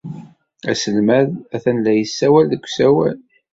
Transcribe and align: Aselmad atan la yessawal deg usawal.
Aselmad 0.71 1.29
atan 1.55 1.77
la 1.83 1.93
yessawal 1.95 2.45
deg 2.49 2.61
usawal. 2.67 3.17